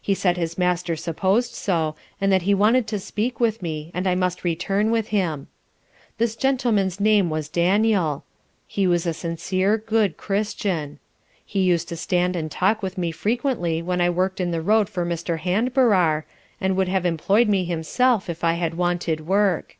[0.00, 4.06] He said his master suppos'd so, and that he wanted to speak with me, and
[4.06, 5.48] I must return with him.
[6.16, 8.22] This Gentleman's name was Danniel,
[8.66, 10.98] he was a sincere, good Christian.
[11.44, 14.88] He used to stand and talk with me frequently when I work'd in the road
[14.88, 15.38] for Mr.
[15.40, 16.24] Handbarrar,
[16.58, 19.76] and would have employed me himself, if I had wanted work.